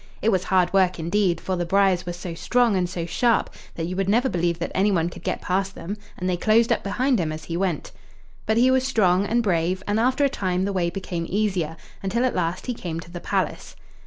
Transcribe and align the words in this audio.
It 0.19 0.29
was 0.31 0.45
hard 0.45 0.73
work 0.73 0.97
indeed, 0.97 1.39
for 1.39 1.55
the 1.55 1.63
briars 1.63 2.07
were 2.07 2.13
so 2.13 2.33
strong 2.33 2.75
and 2.75 2.89
so 2.89 3.05
sharp 3.05 3.51
that 3.75 3.85
you 3.85 3.95
would 3.95 4.09
never 4.09 4.29
believe 4.29 4.57
that 4.57 4.71
anyone 4.73 5.09
could 5.09 5.21
get 5.23 5.43
past 5.43 5.75
them, 5.75 5.95
and 6.17 6.27
they 6.27 6.37
closed 6.37 6.71
up 6.71 6.83
behind 6.83 7.19
him 7.19 7.31
as 7.31 7.43
he 7.43 7.55
went. 7.55 7.91
But 8.47 8.57
he 8.57 8.71
was 8.71 8.83
strong 8.83 9.27
and 9.27 9.43
brave, 9.43 9.83
and 9.87 9.99
after 9.99 10.25
a 10.25 10.27
time 10.27 10.65
the 10.65 10.73
way 10.73 10.89
became 10.89 11.27
easier, 11.29 11.77
until 12.01 12.25
at 12.25 12.33
last 12.33 12.65
he 12.65 12.73
came 12.73 12.99
to 12.99 13.11
the 13.11 13.21
palace. 13.21 13.75